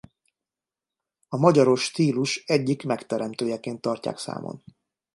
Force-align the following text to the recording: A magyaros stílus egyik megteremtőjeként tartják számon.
A 1.27 1.37
magyaros 1.37 1.83
stílus 1.83 2.43
egyik 2.45 2.83
megteremtőjeként 2.83 3.81
tartják 3.81 4.17
számon. 4.17 4.63